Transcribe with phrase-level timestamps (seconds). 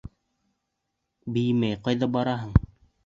[1.35, 2.57] Бейемәй ҡайҙа бараһың?